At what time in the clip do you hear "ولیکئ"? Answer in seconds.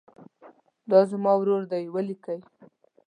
1.93-2.39